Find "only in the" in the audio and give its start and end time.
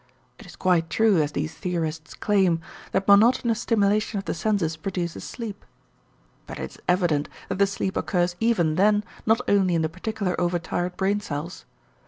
9.47-9.89